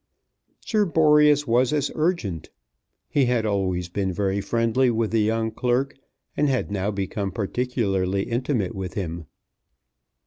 Sir 0.65 0.83
Boreas 0.87 1.45
was 1.45 1.71
as 1.71 1.91
urgent. 1.93 2.49
He 3.07 3.25
had 3.25 3.45
always 3.45 3.87
been 3.87 4.11
very 4.11 4.41
friendly 4.41 4.89
with 4.89 5.11
the 5.11 5.21
young 5.21 5.51
clerk, 5.51 5.95
and 6.35 6.49
had 6.49 6.71
now 6.71 6.89
become 6.89 7.31
particularly 7.31 8.23
intimate 8.23 8.73
with 8.73 8.95
him. 8.95 9.27